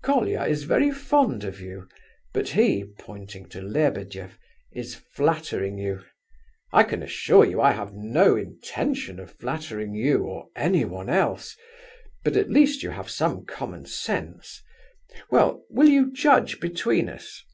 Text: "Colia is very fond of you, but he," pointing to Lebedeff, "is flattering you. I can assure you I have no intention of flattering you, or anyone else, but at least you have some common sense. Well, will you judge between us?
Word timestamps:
"Colia 0.00 0.44
is 0.46 0.62
very 0.62 0.90
fond 0.90 1.44
of 1.44 1.60
you, 1.60 1.86
but 2.32 2.48
he," 2.48 2.82
pointing 2.98 3.46
to 3.50 3.60
Lebedeff, 3.60 4.38
"is 4.72 4.94
flattering 4.94 5.76
you. 5.76 6.00
I 6.72 6.82
can 6.82 7.02
assure 7.02 7.44
you 7.44 7.60
I 7.60 7.72
have 7.72 7.92
no 7.92 8.34
intention 8.34 9.20
of 9.20 9.32
flattering 9.36 9.94
you, 9.94 10.20
or 10.22 10.48
anyone 10.56 11.10
else, 11.10 11.58
but 12.24 12.38
at 12.38 12.48
least 12.48 12.82
you 12.82 12.88
have 12.88 13.10
some 13.10 13.44
common 13.44 13.84
sense. 13.84 14.62
Well, 15.30 15.62
will 15.68 15.90
you 15.90 16.10
judge 16.10 16.58
between 16.58 17.10
us? 17.10 17.44